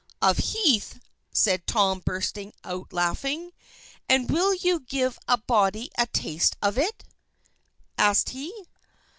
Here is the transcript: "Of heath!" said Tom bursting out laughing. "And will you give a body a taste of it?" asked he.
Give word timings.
"Of 0.19 0.37
heath!" 0.39 0.99
said 1.31 1.67
Tom 1.67 1.99
bursting 1.99 2.53
out 2.63 2.91
laughing. 2.91 3.51
"And 4.09 4.31
will 4.31 4.51
you 4.55 4.79
give 4.79 5.19
a 5.27 5.37
body 5.37 5.91
a 5.95 6.07
taste 6.07 6.57
of 6.59 6.75
it?" 6.79 7.03
asked 7.99 8.29
he. 8.29 8.51